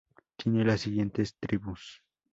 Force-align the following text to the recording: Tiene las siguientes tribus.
Tiene 0.35 0.63
las 0.65 0.81
siguientes 0.81 1.35
tribus. 1.39 2.01